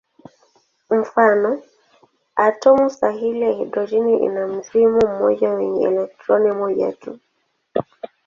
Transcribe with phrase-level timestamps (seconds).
[0.89, 1.61] Mfano:
[2.37, 7.19] atomu sahili ya hidrojeni ina mzingo mmoja wenye elektroni moja tu.